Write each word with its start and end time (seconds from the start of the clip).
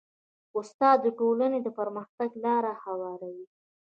استاد 0.59 0.97
د 1.05 1.07
ټولنې 1.19 1.59
د 1.63 1.67
پرمختګ 1.79 2.29
لاره 2.43 2.73
هواروي. 2.83 3.45